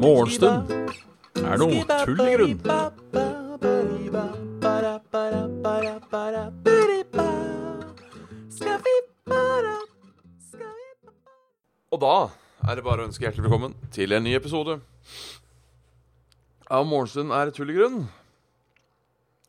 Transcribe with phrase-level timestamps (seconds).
[0.00, 0.70] Morgenstund
[1.38, 2.58] er noe tull i grunn.
[11.90, 12.16] Og da
[12.66, 14.80] er det bare å ønske hjertelig velkommen til en ny episode
[16.70, 18.08] av Morgenstund er tull i grunn.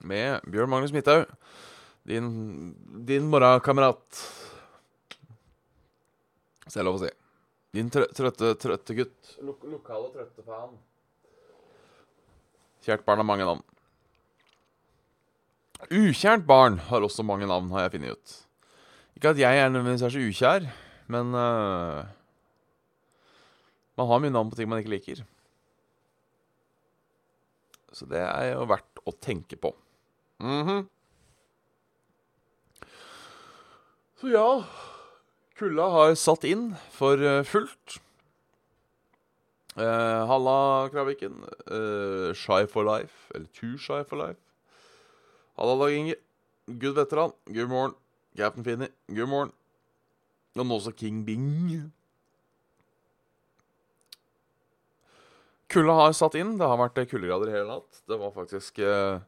[0.02, 1.26] Med Bjørn Magnus Midthaug,
[2.08, 2.28] din,
[3.06, 4.22] din morgenkamerat.
[6.66, 7.12] Hvis det er lov å si.
[7.76, 9.36] Din trø trøtte, trøtte gutt.
[9.46, 10.78] Lok lokale trøtte faen.
[12.82, 13.62] Kjært barn har mange navn.
[15.90, 18.34] Ukjært barn har også mange navn, har jeg funnet ut.
[19.18, 20.68] Ikke at jeg er nødvendigvis er så ukjær,
[21.14, 22.02] men uh,
[23.98, 25.24] man har mye navn på ting man ikke liker.
[27.92, 29.74] Så det er jo verdt å tenke på.
[30.42, 30.86] Mm -hmm.
[34.22, 34.48] Så ja
[35.58, 37.96] Kulda har satt inn for uh, fullt.
[39.78, 41.44] Eh, Halla, Kraviken.
[41.70, 43.32] Eh, shy for life.
[43.34, 44.40] Eller too shy for life.
[45.58, 46.16] Halla, Dag Inge.
[46.68, 47.34] Good veteran.
[47.46, 47.96] God morgen.
[48.36, 48.90] Captain Finny.
[49.08, 49.54] God morgen.
[50.58, 51.92] Og nå også King Bing.
[55.72, 56.58] Kulda har satt inn.
[56.60, 58.02] Det har vært kuldegrader hele natt.
[58.10, 59.22] Det var faktisk eh,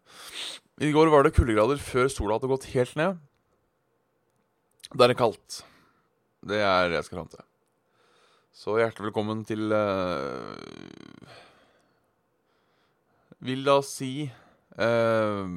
[0.82, 3.22] I går var det kuldegrader før sola hadde gått helt ned.
[4.94, 5.64] Da er det kaldt.
[6.46, 7.46] Det er det jeg skal fram til.
[8.54, 10.54] Så hjertelig velkommen til uh,
[13.42, 14.28] Vil da si
[14.78, 15.48] uh,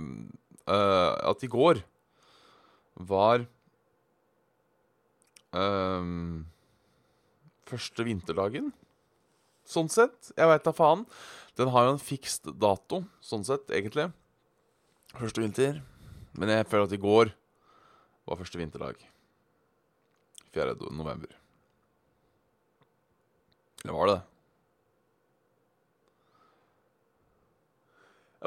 [0.65, 1.83] at i går
[2.97, 3.45] var
[7.69, 8.73] første vinterdagen.
[9.69, 10.33] Sånn sett.
[10.37, 11.05] Jeg veit da faen.
[11.57, 14.09] Den har jo en fikst dato, sånn sett, egentlig.
[15.17, 15.81] Første vinter.
[16.37, 17.33] Men jeg føler at i går
[18.27, 19.01] var første vinterdag.
[20.55, 20.77] 4.
[20.91, 21.31] november.
[23.85, 24.25] Eller var det det?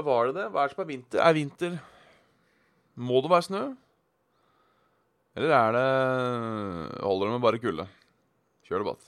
[0.03, 0.47] Var det det?
[0.53, 1.19] Hva er det som er vinter?
[1.23, 1.79] Er vinter
[2.99, 3.63] Må det være snø?
[5.39, 5.87] Eller er det
[7.03, 7.85] Holder det med bare kulde?
[8.67, 9.03] Kjør debatt.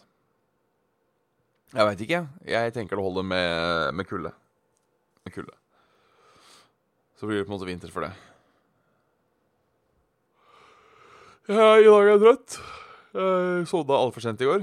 [1.71, 2.21] Jeg veit ikke.
[2.49, 4.31] Jeg tenker det holder med, med kulde.
[5.23, 5.55] Med kulde.
[7.15, 8.11] Så blir det på en måte vinter for det.
[11.40, 12.53] Ja, I dag er jeg trøtt.
[13.11, 14.61] Jeg sovna altfor sent i går.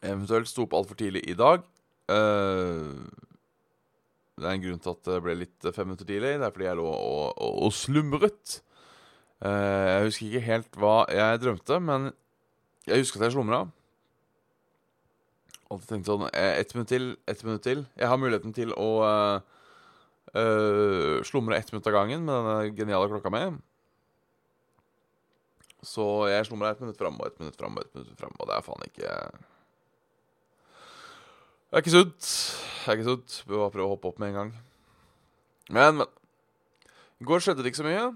[0.00, 1.66] Eventuelt sto opp altfor tidlig i dag.
[2.08, 2.94] Eh,
[4.40, 6.38] det er en grunn til at det ble litt fem minutter tidlig.
[6.40, 8.56] Det er fordi jeg lå og, og, og slumret.
[9.44, 12.08] Eh, jeg husker ikke helt hva jeg drømte, men
[12.88, 13.60] jeg husker at jeg slumra.
[15.68, 17.84] Og tenkte sånn eh, Ett minutt til, ett minutt til.
[18.00, 19.40] Jeg har muligheten til å uh,
[21.26, 23.48] slumre ett minutt av gangen med denne geniale klokka mi.
[25.84, 28.48] Så jeg slumra ett minutt fram og ett minutt fram og ett minutt fram, og
[28.48, 29.10] det er faen ikke
[31.66, 32.30] Det er ikke sunt.
[32.84, 33.42] Det er ikke sunt.
[33.46, 34.54] Bør bare prøve å hoppe opp med en gang.
[35.68, 36.10] Men, men.
[37.20, 38.06] I går skjedde det ikke så mye.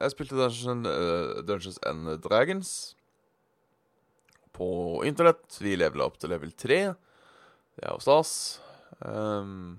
[0.00, 2.70] Jeg spilte Dungeons, uh, Dungeons and Dragons
[4.56, 4.68] på
[5.08, 5.58] internett.
[5.60, 6.78] Vi levela opp til level 3.
[7.76, 8.32] Det er jo stas.
[9.00, 9.76] Um,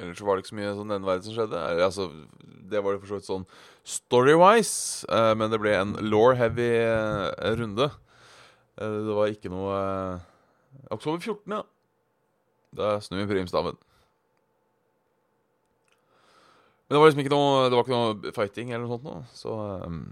[0.00, 1.60] ellers var det ikke så mye sånn nevneverdig som skjedde.
[1.60, 2.08] Eller, altså,
[2.72, 3.46] det var det for så vidt sånn
[3.84, 7.28] story-wise, uh, men det ble en law-heavy uh,
[7.60, 7.90] runde.
[8.80, 9.78] Uh, det var ikke noe
[10.90, 11.62] Oktober 14., ja.
[12.72, 13.76] Da snur vi primstaven.
[16.86, 19.18] Men det var liksom ikke noe Det var ikke noe fighting eller noe sånt nå,
[19.36, 20.02] så um,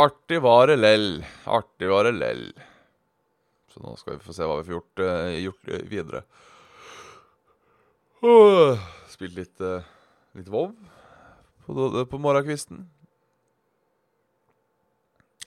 [0.00, 1.24] Artig var det lell.
[1.44, 2.46] Artig var det lell.
[3.68, 6.22] Så nå skal vi få se hva vi får gjort, uh, gjort videre.
[8.22, 8.78] Uh,
[9.10, 9.82] spilt litt, uh,
[10.38, 10.70] litt Vov
[11.66, 12.84] på, på morgenkvisten.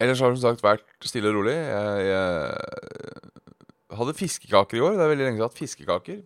[0.04, 1.56] Ellers har det som sagt vært stille og rolig.
[1.56, 4.98] Jeg, jeg hadde fiskekaker i år.
[4.98, 6.20] Det er veldig lenge siden jeg har hatt fiskekaker.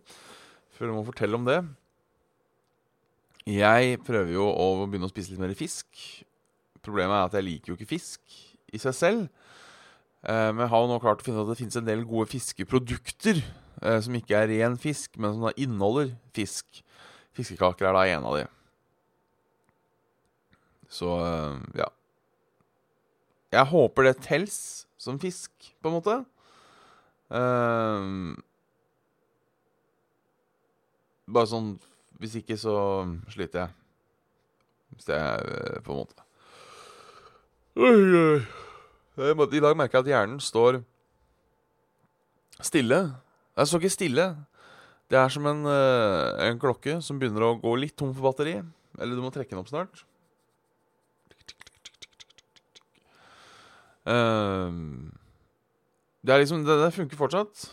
[0.74, 1.60] Føler jeg må fortelle om det.
[3.50, 5.86] Jeg prøver jo å begynne å spise litt mer fisk.
[6.82, 8.40] Problemet er at jeg liker jo ikke fisk
[8.74, 9.22] i seg selv.
[10.20, 12.28] Eh, men jeg har jo nå klart å finne at det finnes en del gode
[12.34, 16.82] fiskeprodukter eh, som ikke er ren fisk, men som da inneholder fisk.
[17.36, 18.44] Fiskekaker er da en av de.
[20.92, 21.88] Så eh, ja.
[23.50, 24.58] Jeg håper det tels
[25.00, 26.20] som fisk, på en måte.
[27.30, 28.34] Uh,
[31.30, 31.68] bare sånn
[32.18, 32.74] Hvis ikke, så
[33.30, 33.70] sliter jeg.
[34.90, 36.26] Hvis det er på en måte
[39.20, 40.80] i dag merker jeg at hjernen står
[42.64, 43.00] stille.
[43.56, 44.26] Den står ikke stille.
[45.10, 48.62] Det er som en, eh, en klokke som begynner å gå litt tom for batteri.
[48.98, 50.04] Eller du må trekke den opp snart.
[54.06, 55.12] Ehm,
[56.24, 57.70] det er liksom Det, det funker fortsatt.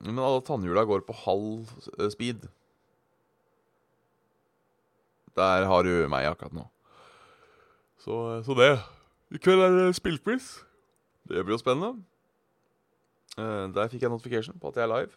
[0.00, 1.68] Men alle tannhjula går på halv
[1.98, 2.48] eh, speed.
[5.36, 6.68] Der har du meg akkurat nå.
[8.00, 8.99] Så, så det.
[9.30, 10.48] I kveld er det spillquiz.
[11.30, 12.02] Det blir jo spennende.
[13.38, 15.14] Uh, der fikk jeg notification på at jeg er live.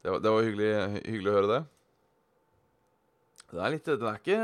[0.00, 0.70] Det var, det var hyggelig,
[1.04, 1.60] hyggelig, å høre det.
[3.50, 4.38] Det er litt, den er ikke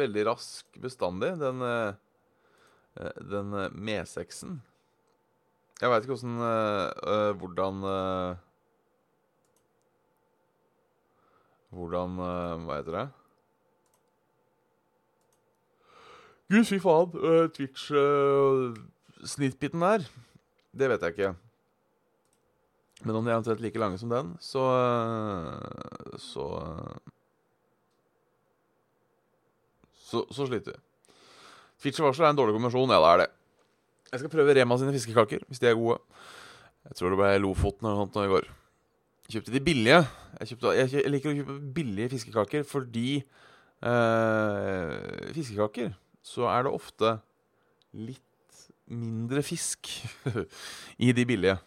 [0.00, 4.58] veldig rask bestandig, den, uh, den med-sexen.
[5.78, 8.38] Jeg veit ikke åssen uh, Hvordan uh,
[11.70, 13.04] Hvordan uh, Hva heter det?
[16.48, 17.10] Gud, fy faen.
[17.12, 20.00] Uh, Twitch-snittbiten der,
[20.72, 21.34] det vet jeg ikke.
[23.04, 24.64] Men om de er omtrent like lange som den, så
[26.18, 26.44] Så
[30.08, 30.78] Så, så sliter vi.
[31.82, 32.90] Twitch-varsel er en dårlig kombinasjon.
[32.90, 33.30] Ja, det er det.
[34.08, 35.98] Jeg skal prøve Rema sine fiskekaker, hvis de er gode.
[36.88, 38.46] Jeg tror det ble Lofoten eller noe sånt i går.
[39.28, 40.00] Kjøpte de billige.
[40.40, 43.20] Jeg, kjøpte, jeg, liker å kjøpe billige fiskekaker fordi
[43.84, 45.92] eh, Fiskekaker
[46.24, 47.16] så er det ofte
[47.96, 48.22] litt
[48.88, 49.90] mindre fisk
[51.06, 51.58] i de billige.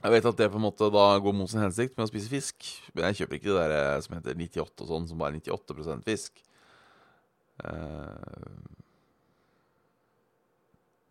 [0.00, 2.30] Jeg vet at det på en måte da går mot sin hensikt med å spise
[2.32, 5.36] fisk, men jeg kjøper ikke det der eh, som heter 98 og sånn, som bare
[5.36, 6.40] er 98% fisk.
[7.60, 8.56] Uh,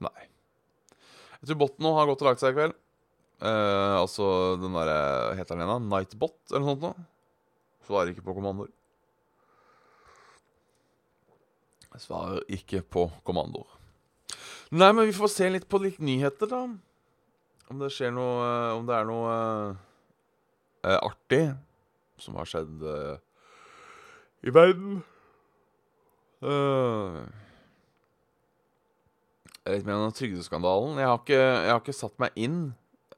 [0.01, 0.25] nei.
[1.37, 2.73] Jeg tror botten nå har gått og lagt seg i kveld.
[3.39, 4.25] Uh, altså
[4.59, 7.05] den derre Heter den igjen, Nightbot eller noe sånt noe?
[7.87, 8.73] Svarer ikke på kommandoer.
[11.97, 13.71] Svarer ikke på kommandoer.
[14.69, 16.61] Nei, men vi får se litt på litt nyheter, da.
[17.69, 19.33] Om det skjer noe eh, Om det er noe
[20.85, 21.43] eh, artig
[22.21, 23.17] som har skjedd eh,
[24.45, 24.99] i verden.
[26.39, 27.25] Uh,
[29.67, 30.99] litt mer om trygdeskandalen.
[31.01, 32.59] Jeg har ikke, jeg har ikke satt meg inn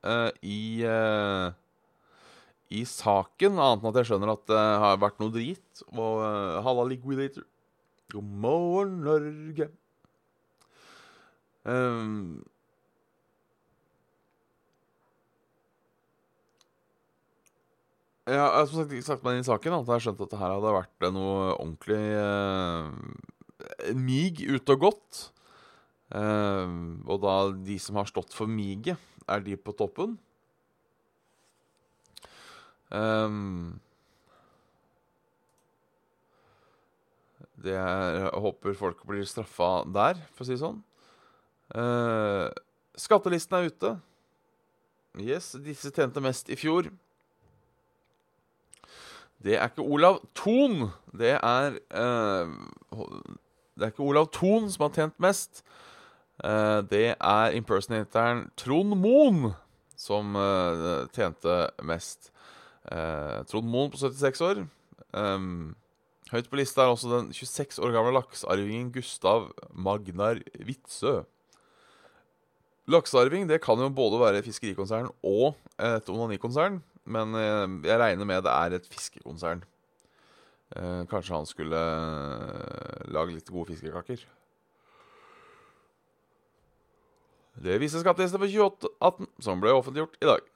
[0.02, 1.54] uh, i uh,
[2.72, 5.84] i saken, annet enn at jeg skjønner at det har vært noe drit.
[5.92, 7.46] Og uh, Halla, liquidator.
[8.12, 9.70] God morgen, Norge.
[11.64, 12.42] Um,
[18.28, 19.78] jeg har som sagt ikke sagt meg inn i saken.
[19.78, 24.84] At jeg har skjønt at det her hadde vært noe ordentlig uh, mig ute og
[24.90, 25.22] gått.
[26.12, 29.00] Uh, og da de som har stått for miget,
[29.32, 30.18] er de på toppen.
[32.92, 33.80] Um,
[37.64, 40.82] det er, jeg håper folk blir straffa der, for å si det sånn.
[41.72, 42.50] Uh,
[43.00, 43.94] skattelisten er ute.
[45.20, 46.90] Yes, disse tjente mest i fjor.
[49.42, 50.92] Det er ikke Olav Thon.
[51.18, 52.50] Det er uh,
[53.76, 55.64] Det er ikke Olav Thon som har tjent mest.
[56.44, 59.52] Uh, det er impersonatoren Trond Moen
[59.98, 62.32] som uh, tjente mest.
[63.52, 64.64] Trond Moen på 76 år.
[65.14, 65.76] Um,
[66.32, 71.26] høyt på lista er også den 26 år gamle laksearvingen Gustav Magnar Witzøe.
[72.92, 76.82] Laksearving det kan jo både være fiskerikonsern og et onanikonsern.
[77.06, 79.64] Men jeg regner med det er et fiskekonsern.
[81.12, 81.80] Kanskje han skulle
[83.12, 84.24] lage litt gode fiskekaker.
[87.62, 90.48] Det viser skattelista for 2018, som ble offentliggjort i dag.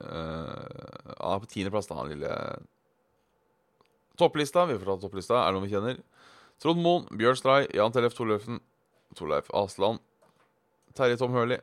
[0.00, 2.34] Uh, ja, på tiendeplass, da, han lille
[4.20, 4.66] Topplista.
[4.68, 5.40] Vi får ta topplista.
[5.40, 6.00] Er det noen vi kjenner?
[6.60, 8.60] Trond Moen, Bjørn Stray, Jan Tellef Torløfen,
[9.16, 10.02] Torleif Asland,
[10.96, 11.56] Terje Tom Hørli.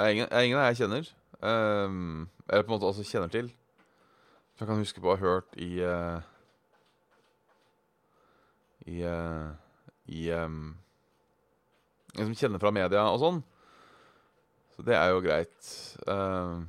[0.00, 1.06] Ingen, er ingen av jeg kjenner.
[1.40, 3.52] Um, eller på en måte altså kjenner til.
[4.56, 6.18] Som jeg kan huske på å ha hørt i uh,
[8.90, 9.54] I uh,
[10.10, 10.74] I um,
[12.16, 13.40] som kjenner fra media og sånn.
[14.74, 15.70] Så det er jo greit.
[16.08, 16.66] Uh,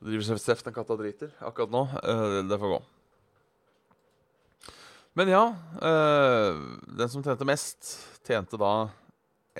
[0.00, 1.82] driver seft den katta driter akkurat nå.
[2.00, 2.80] Uh, det får gå.
[5.18, 5.42] Men ja,
[5.82, 6.60] uh,
[6.96, 8.88] den som tjente mest, tjente da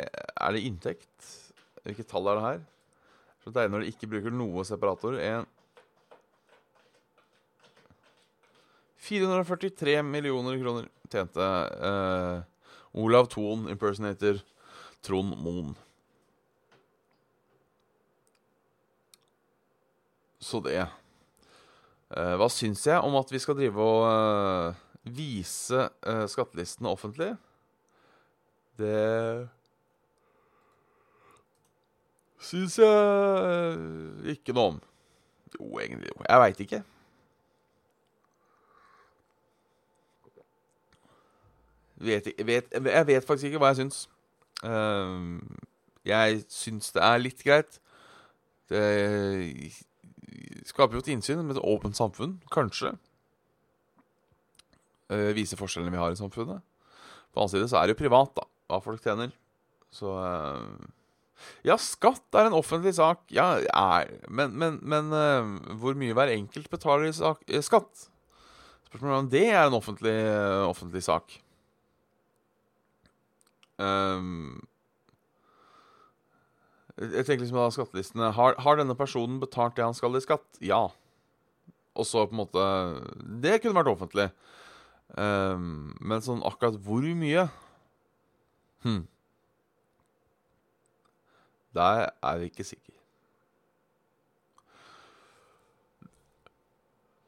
[0.01, 1.31] Er det inntekt?
[1.85, 2.61] Hvilket tall er det her?
[3.43, 5.17] Så deilig når de ikke bruker noe separator.
[5.19, 5.49] En
[9.01, 11.47] 443 millioner kroner tjente
[12.93, 14.41] Olav Thon, impersonator
[15.05, 15.75] Trond Moen.
[20.51, 26.27] Så det uh, Hva syns jeg om at vi skal drive og uh, vise uh,
[26.29, 27.31] skattelistene offentlig,
[28.81, 29.49] det
[32.41, 34.79] syns jeg ikke noe om.
[35.59, 36.09] Jo, egentlig.
[36.09, 36.23] Jo.
[36.25, 36.81] Jeg veit ikke.
[42.01, 43.99] Vet, vet, jeg vet faktisk ikke hva jeg syns.
[46.09, 47.77] Jeg syns det er litt greit.
[48.73, 48.81] Det
[50.69, 52.95] skaper jo et innsyn med et åpent samfunn, kanskje.
[55.11, 56.63] Uh, vise forskjellene vi har i samfunnet.
[57.31, 59.35] På den annen side så er det jo privat, da, hva folk tjener.
[59.95, 60.89] Så uh,
[61.67, 63.25] Ja, skatt er en offentlig sak.
[63.35, 68.09] Ja, er, men, men, men uh, hvor mye hver enkelt betaler i sak, skatt?
[68.91, 70.17] Spørsmålet er om det er en offentlig,
[70.67, 71.39] offentlig sak.
[73.81, 74.61] Um,
[77.01, 80.45] jeg tenker liksom da skattelistene har, har, denne personen betalt det han skal i skatt?
[80.61, 80.83] Ja.
[81.97, 82.65] Og så på en måte
[83.43, 84.29] Det kunne vært offentlig.
[85.17, 87.49] Um, men sånn akkurat hvor mye
[88.85, 89.03] Hm.
[91.77, 92.95] Der er vi ikke sikre.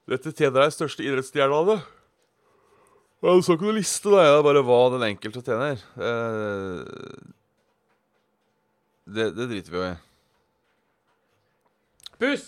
[0.09, 1.77] Dette tjener deg største idrettsstjerna.
[3.21, 4.25] Du så ikke noe liste, da.
[4.25, 5.85] Jeg bare hva den enkelte tjener.
[5.95, 6.83] Uh,
[9.15, 9.95] det, det driter vi jo i.
[12.23, 12.45] Puss!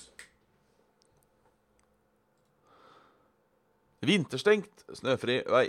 [4.04, 5.64] Vinterstengt, snøfri vei.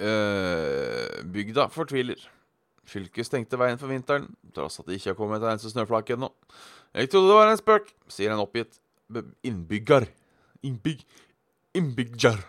[0.00, 2.18] Uh, bygda fortviler.
[2.88, 6.32] Fylket stengte veien for vinteren, tross at det ikke har kommet en eneste snøflak ennå.
[6.96, 8.80] Jeg trodde det var en spøk, sier en oppgitt
[9.46, 10.08] innbygger.
[10.66, 11.04] Innbygg...
[11.76, 12.40] Innbyggjar.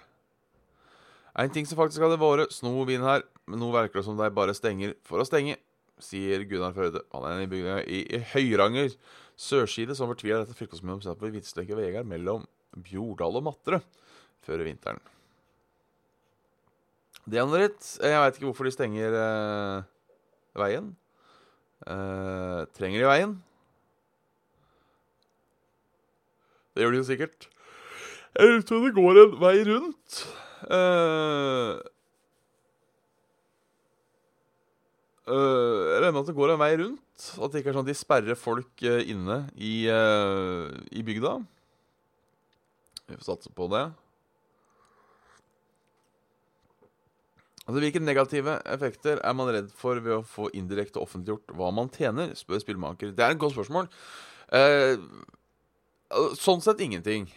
[1.38, 4.55] En ting som faktisk hadde vært snovin her, men nå virker det som de bare
[4.57, 5.57] stenger for å stenge,
[6.00, 7.03] sier Gunnar Førde.
[7.13, 8.93] Han er en innbygger i, i Høyranger
[9.39, 12.45] sørside som fortviler dette fylkeskommunen om på vidstrekkede veier mellom
[12.75, 13.81] Bjordal og Matre
[14.45, 15.00] før vinteren.
[17.29, 17.86] Det er noe dritt.
[18.01, 19.88] Jeg veit ikke hvorfor de stenger eh,
[20.57, 20.89] veien.
[21.86, 23.38] Eh, trenger de veien?
[26.74, 27.50] Det gjør de jo sikkert.
[28.39, 30.21] Jeg tror det går en vei rundt.
[30.67, 31.79] Uh,
[35.29, 37.29] uh, jeg regner med at det går en vei rundt.
[37.39, 41.37] At det ikke er sånn at de sperrer folk uh, inne i, i, bygda.
[43.09, 43.87] Vi får satse på det.
[47.63, 51.91] Altså, Hvilke negative effekter er man redd for ved å få indirekte offentliggjort hva man
[51.93, 52.33] tjener?
[52.37, 53.13] spør spillmaker.
[53.15, 53.91] Det er et godt spørsmål.
[56.41, 57.29] sånn sett ingenting.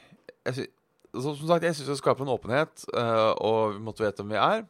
[0.49, 0.73] Jeg
[1.21, 4.41] som sagt, jeg syns det skaper en åpenhet, uh, og vi måtte vite hvem vi
[4.41, 4.63] er.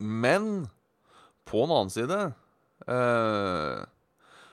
[0.00, 0.46] Men
[1.48, 2.20] på en annen side
[2.88, 3.82] uh,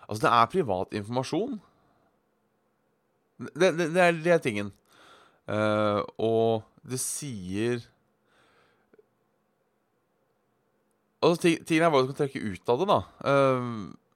[0.10, 1.60] Altså, det er privat informasjon.
[3.38, 4.72] Det, det, det, er, det er, tingen.
[5.46, 7.86] Uh, og det sier
[11.22, 13.00] Altså, tingen er hva du kan trekke ut av det, da.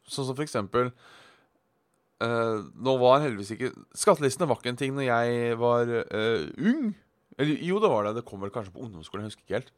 [0.07, 0.93] sånn som for eksempel
[2.23, 6.93] Uh, nå var heldigvis ikke Skattelistene var ikke en ting når jeg var uh, ung.
[7.37, 8.15] Eller jo, det var det.
[8.19, 9.25] Det kom vel kanskje på ungdomsskolen.
[9.25, 9.73] Jeg husker ikke helt.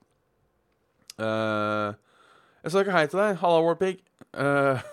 [1.15, 1.95] Uh,
[2.65, 3.39] jeg sa ikke hei til deg.
[3.41, 3.99] Halla, Warpig.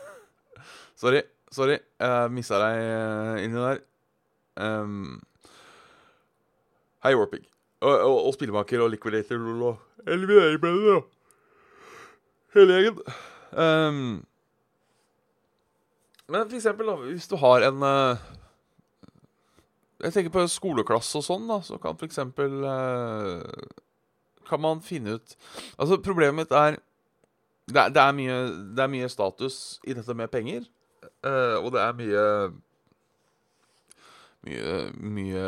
[1.02, 1.24] sorry.
[1.52, 1.78] Sorry.
[2.00, 3.82] Jeg missa deg inni der.
[4.56, 5.20] Um,
[7.04, 7.44] hei, Warpig.
[7.82, 11.08] Og, og, og spillemaker og liquidator i bedre, og
[12.54, 13.00] hele gjengen.
[13.52, 14.22] Um,
[16.30, 18.22] men for eksempel, da, hvis du har en uh,
[20.02, 23.42] Jeg tenker på skoleklasse og sånn, da, så kan for eksempel uh,
[24.48, 25.36] Kan man finne ut
[25.76, 26.78] Altså, problemet mitt er
[27.70, 28.38] det, er, det, er mye,
[28.74, 30.64] det er mye status i dette med penger.
[31.22, 32.24] Uh, og det er mye
[34.42, 35.44] mye, mye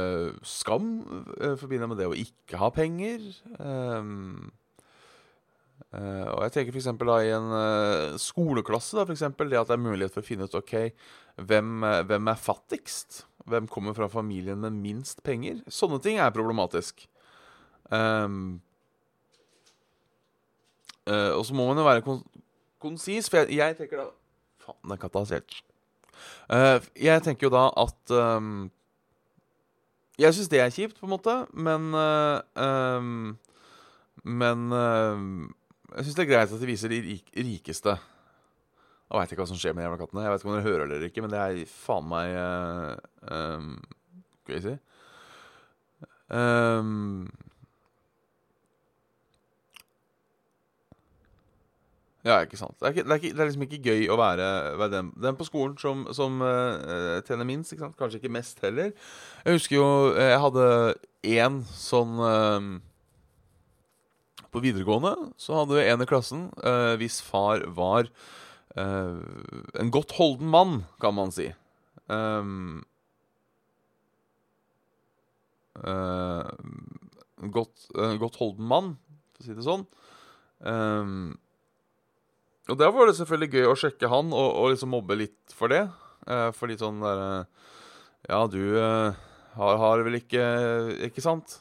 [0.47, 0.93] skam
[1.41, 3.27] uh, forbundet med det å ikke ha penger.
[3.59, 4.53] Um,
[5.95, 6.89] og jeg tenker f.eks.
[6.91, 10.49] i en uh, skoleklasse da, for eksempel, det at det er mulighet for å finne
[10.49, 10.75] ut ok,
[11.47, 13.25] hvem, uh, hvem, er fattigst?
[13.51, 15.61] Hvem kommer fra familien med minst penger?
[15.71, 17.07] Sånne ting er problematisk.
[17.93, 18.63] Um,
[21.05, 22.23] og så må man jo være kon
[22.81, 24.07] konsis, for jeg, jeg, tenker da
[24.65, 25.59] Faen, den katta har stjålet.
[26.97, 28.71] jeg tenker jo da at um,
[30.17, 31.93] Jeg syns det er kjipt, på en måte, men
[32.57, 33.37] um,
[34.25, 34.73] Men
[35.95, 37.95] jeg syns det er greit at de viser de rik rikeste.
[39.05, 40.25] Jeg veit ikke hva som skjer med jævla kattene.
[40.25, 42.95] Jeg vet ikke om dere hører det eller ikke, men det er faen meg uh,
[43.31, 43.75] um,
[44.49, 44.77] crazy.
[46.35, 47.29] um,
[52.25, 52.73] Ja, ikke sant.
[52.81, 54.47] Det er, ikke, det er, ikke, det er liksom ikke gøy å være,
[54.81, 57.75] være den, den, på skolen som, som uh, tjener minst.
[57.75, 57.99] ikke sant?
[57.99, 58.95] Kanskje ikke mest heller.
[59.45, 60.69] Jeg husker jo jeg hadde
[61.35, 62.71] én sånn uh,
[64.55, 68.11] På videregående så hadde vi en i klassen uh, hvis far var
[68.75, 71.45] en godt holden mann, kan man si.
[72.11, 72.81] Um,
[77.55, 77.85] godt,
[78.19, 78.89] godt holden mann,
[79.31, 79.85] for å si det sånn.
[80.59, 81.37] Um,
[82.71, 85.73] og der var det selvfølgelig gøy å sjekke han og, og liksom mobbe litt for
[85.73, 85.83] det.
[86.25, 87.73] Uh, for litt sånn derre eh,
[88.31, 89.17] Ja, du eh,
[89.59, 90.45] har, har, vel ikke
[91.05, 91.59] Ikke sant?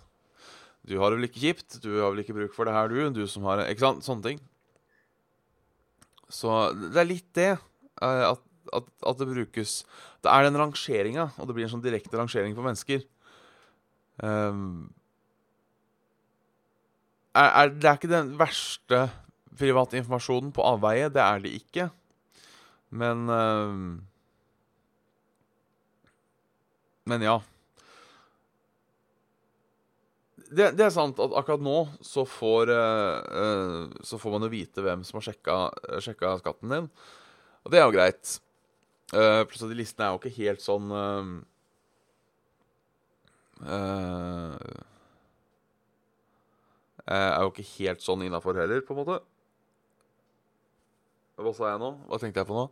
[0.87, 1.77] Du har det vel ikke kjipt?
[1.83, 2.99] Du har vel ikke bruk for det her, du?
[3.15, 4.03] Du som har Ikke sant?
[4.05, 4.41] Sånne ting.
[6.33, 6.49] Så
[6.91, 7.51] det er litt det.
[8.01, 9.77] Eh, at, at, at, det brukes
[10.23, 13.03] Det er den rangeringa, og det blir en sånn direkte rangering for mennesker.
[14.23, 14.91] Um,
[17.33, 19.05] er, er, det er ikke den verste
[19.57, 21.11] private informasjonen på avveie.
[21.13, 21.87] Det er det ikke.
[22.93, 23.85] Men um,
[27.05, 27.41] Men ja.
[30.53, 34.83] Det, det, er sant at akkurat nå så får, uh, så får man jo vite
[34.85, 35.57] hvem som har sjekka,
[36.03, 36.89] sjekka, skatten din.
[37.63, 38.35] Og det er jo greit.
[39.13, 40.93] Uh, pluss at listene er jo ikke helt sånn
[47.03, 49.19] Er jo ikke helt sånn innafor heller, på en måte.
[51.39, 51.91] Hva sa jeg nå?
[52.07, 52.65] Hva tenkte jeg på nå?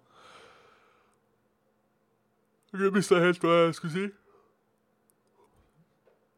[2.72, 4.06] Jeg mista helt hva jeg skulle si.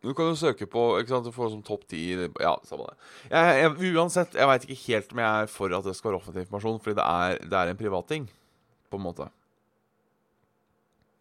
[0.04, 2.98] Du kan jo søke på ikke sant, Du får sånn topp ti Ja, samme det.
[3.32, 6.20] Jeg, jeg, uansett, jeg veit ikke helt om jeg er for at det skal være
[6.20, 8.28] offentlig informasjon, fordi det er, det er en privatting,
[8.92, 9.30] på en måte.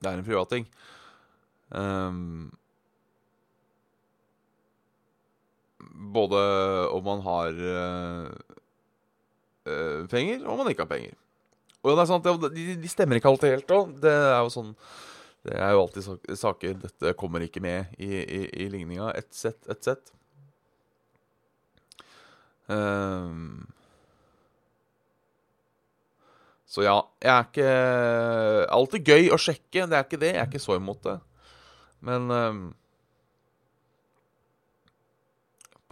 [0.03, 0.67] Det er en privatting.
[1.71, 2.51] Um,
[6.13, 6.43] både
[6.91, 8.27] om man har uh,
[9.71, 11.15] uh, penger, og om man ikke har penger.
[11.83, 13.97] Og det er sant, de, de stemmer ikke alltid helt òg.
[14.03, 14.75] Det er jo sånn
[15.43, 19.11] Det er jo alltid saker Dette kommer ikke med i, i, i ligninga.
[19.19, 20.13] Et sett, et sett.
[22.71, 23.67] Um,
[26.71, 27.73] så ja, jeg er ikke
[28.73, 30.35] Alltid gøy å sjekke, det er ikke det.
[30.37, 31.19] Jeg er ikke så imot det.
[32.07, 32.63] Men um,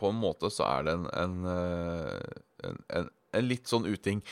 [0.01, 4.23] på en måte så er det en, en, eh, en, en en litt sånn uting.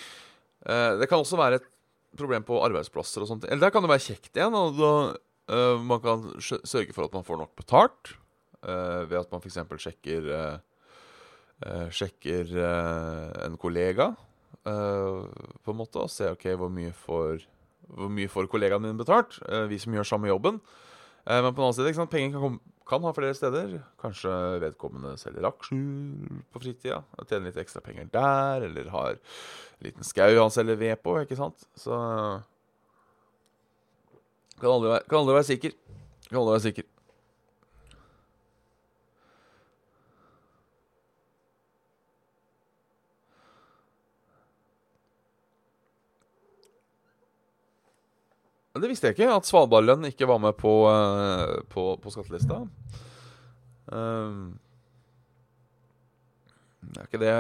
[0.67, 1.69] Uh, det kan også være et
[2.17, 3.49] problem på arbeidsplasser og sånt.
[3.49, 4.57] Eller der kan det være kjekt igjen.
[4.57, 4.93] Og da,
[5.53, 8.15] uh, man kan sørge for at man får nok betalt
[8.63, 9.61] uh, ved at man f.eks.
[9.89, 10.33] sjekker
[11.91, 12.53] Sjekker
[13.43, 14.13] en kollega
[14.63, 17.41] på en måte og ser ok, hvor mye får,
[17.99, 19.41] hvor mye får kollegaen min betalt.
[19.67, 20.61] vi som gjør samme jobben.
[21.27, 23.79] men på den annen side, penger kan komme kan ha flere steder.
[24.01, 27.03] Kanskje vedkommende selger aksjer på fritida.
[27.29, 31.19] Tjener litt ekstra penger der, eller har en liten skau han selger ved på.
[31.23, 31.69] ikke sant?
[31.77, 31.99] Så
[34.59, 35.75] Kan aldri være, kan aldri være sikker.
[36.29, 36.87] Kan aldri være sikker.
[48.83, 52.63] Det visste jeg ikke, at Svalbardlønn ikke var med på, uh, på, på skattelista.
[53.89, 54.59] Um,
[56.89, 57.33] det er ikke det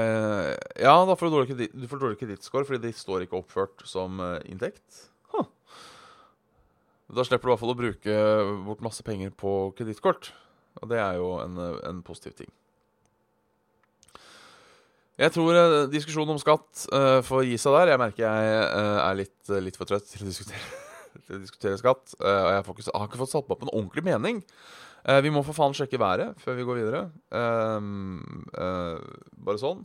[0.82, 3.84] Ja, da får du dårlig, kreditt, du får dårlig kredittscore fordi de står ikke oppført
[3.88, 5.08] som uh, inntekt.
[5.34, 5.46] Huh.
[7.12, 8.18] Da slipper du i hvert fall å bruke
[8.68, 10.32] bort masse penger på kredittkort.
[10.82, 12.50] Og det er jo en, en, positiv ting.
[15.18, 16.84] Jeg tror diskusjonen om skatt
[17.26, 17.90] får gi seg der.
[17.90, 20.86] Jeg merker jeg er litt, litt for trøtt til å diskutere
[21.28, 22.14] til diskutere skatt.
[22.20, 24.42] Uh, og jeg, har ikke fått satt meg opp en ordentlig mening.
[25.04, 27.02] Uh, vi må for faen sjekke været før vi går videre.
[27.32, 27.80] Uh,
[29.44, 29.84] bare sånn.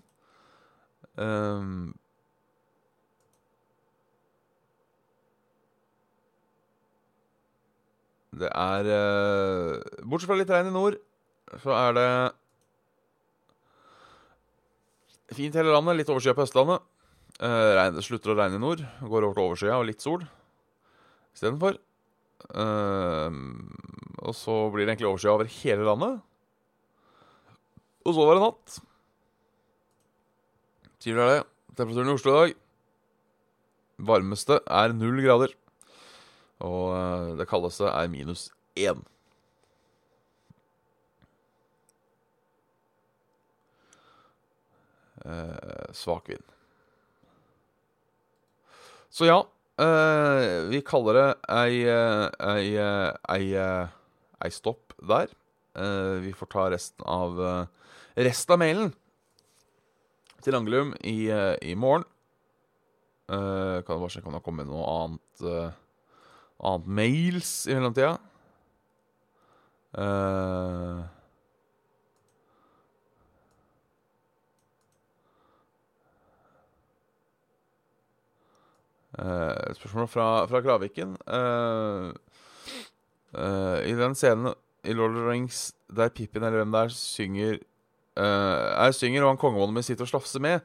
[8.34, 8.88] Det er
[10.02, 10.96] Bortsett fra litt regn i nord,
[11.62, 12.08] så er det
[15.38, 16.00] fint hele landet.
[16.00, 16.82] Litt overskyet på Østlandet.
[17.44, 18.82] Regn, slutter å regne i nord.
[19.06, 20.26] Går over til overskya og litt sol
[21.34, 21.80] istedenfor.
[22.54, 23.32] Uh,
[24.24, 26.20] og så blir det egentlig overskya over hele landet.
[28.04, 28.82] Og så var det natt.
[31.04, 31.40] Sier er det?
[31.76, 32.60] Temperaturen i Oslo i dag
[34.08, 35.54] Varmeste er null grader.
[36.64, 38.48] Og uh, det kaldeste er minus
[38.80, 39.02] én.
[45.24, 46.44] Uh, svak vind.
[49.14, 49.44] Så ja,
[49.74, 53.48] Uh, vi kaller det ei, ei, ei,
[54.46, 55.32] ei stopp der.
[55.74, 57.40] Uh, vi får ta resten av
[58.14, 58.92] resten av mailen
[60.46, 61.32] til Angelum i,
[61.66, 62.06] i morgen.
[63.32, 65.80] Uh, kan bare sjekke om det har kommet noe annet uh,
[66.64, 68.14] Annet mails i mellomtida.
[69.96, 71.04] Uh,
[79.20, 81.18] uh, spørsmål fra, fra Kraviken.
[81.28, 82.14] Uh,
[83.84, 87.58] I den scenen i Lord of the Rings der Pippin eller hvem det er, synger
[88.16, 90.60] er synger, og han kongemålet min sitter og slafser med,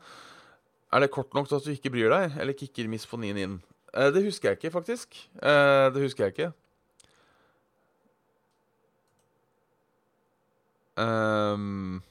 [0.92, 3.54] er det kort nok til at du ikke bryr deg, eller kicker misfonien inn?
[4.12, 5.16] det husker jeg ikke, faktisk.
[5.40, 6.50] det husker jeg ikke.
[10.98, 12.02] Um,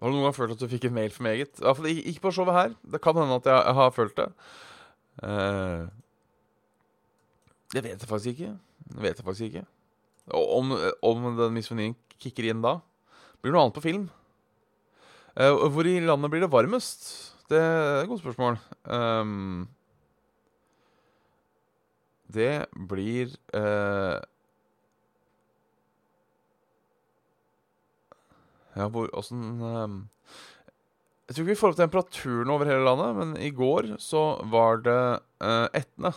[0.00, 1.52] har du noen gang følt at du fikk en mail for meget?
[1.60, 2.76] I hvert fall ikke på showet her.
[2.94, 4.28] Det kan hende at jeg har følt det.
[5.20, 5.90] Uh,
[7.72, 8.54] det vet jeg faktisk ikke.
[8.92, 9.66] Det vet jeg faktisk ikke.
[10.32, 10.72] Om,
[11.02, 12.78] om den misfonien kicker inn da.
[13.40, 14.08] Blir det noe annet på film?
[15.36, 17.06] Uh, hvor i landet blir det varmest?
[17.50, 18.58] Det er et godt spørsmål.
[18.84, 19.68] Um,
[22.32, 24.20] det blir uh,
[28.72, 29.60] Ja, hvor Åssen
[31.32, 34.20] Jeg tror ikke vi får opp temperaturen over hele landet, men i går så
[34.52, 34.96] var det
[35.40, 36.10] uh, Etne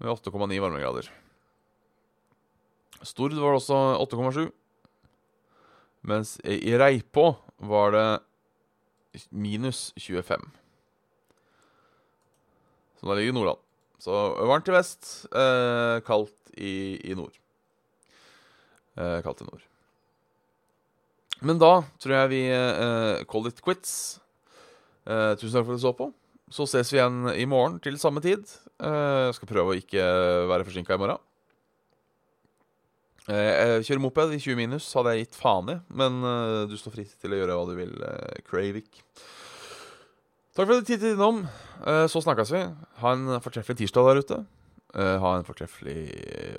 [0.00, 1.10] med 8,9 varmegrader.
[3.04, 4.48] Stord var det også 8,7.
[6.08, 7.26] Mens i Reipå
[7.60, 8.06] var det
[9.28, 10.48] minus 25.
[12.96, 13.60] Så da ligger Nordland.
[14.00, 14.16] Så
[14.48, 17.36] varmt i vest, eh, kaldt i, i nord.
[18.96, 19.68] Eh, kaldt i nord.
[21.44, 24.20] Men da tror jeg vi uh, call it quits.
[25.06, 26.10] Uh, tusen takk for at du så på.
[26.52, 28.46] Så ses vi igjen i morgen til samme tid.
[28.80, 30.02] Uh, skal prøve å ikke
[30.50, 31.20] være forsinka i morgen.
[33.26, 35.76] Uh, kjøre moped i 20 minus, hadde jeg gitt faen i.
[36.02, 36.20] Men
[36.70, 37.92] du står fritt til å gjøre hva du vil,
[38.48, 39.02] Cravik.
[40.56, 41.42] Takk for at du tittet innom.
[42.08, 42.62] så snakkes vi.
[43.02, 44.38] Ha en fortreffelig tirsdag der ute.
[44.96, 46.06] ha en fortreffelig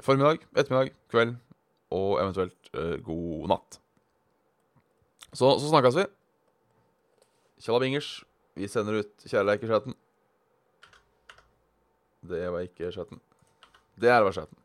[0.05, 1.33] formiddag, ettermiddag, kveld
[1.97, 2.69] og eventuelt
[3.07, 3.79] god natt.
[5.33, 6.05] Så, så snakkes vi.
[7.61, 8.11] Kjalla bingers.
[8.57, 9.95] Vi sender ut kjærleik i chatten.
[12.27, 13.21] Det var ikke chatten.
[13.99, 14.57] Det her var chatten.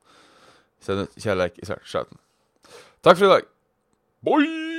[0.82, 2.18] Send ut kjærleik i chatten.
[3.02, 3.48] Takk for i dag.
[4.22, 4.71] Bye!